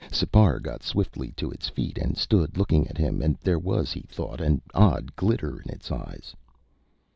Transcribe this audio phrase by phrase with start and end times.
[0.11, 4.01] Sipar got swiftly to its feet and stood looking at him and there was, he
[4.01, 6.33] thought, an odd glitter in its eyes.